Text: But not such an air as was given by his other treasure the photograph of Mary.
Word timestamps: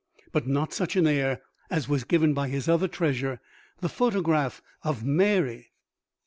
But 0.31 0.47
not 0.47 0.73
such 0.73 0.95
an 0.95 1.05
air 1.05 1.41
as 1.69 1.87
was 1.87 2.05
given 2.05 2.33
by 2.33 2.47
his 2.47 2.67
other 2.67 2.87
treasure 2.87 3.39
the 3.81 3.87
photograph 3.87 4.59
of 4.83 5.03
Mary. 5.03 5.69